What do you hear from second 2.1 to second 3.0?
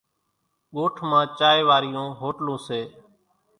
هوٽلوُن سي۔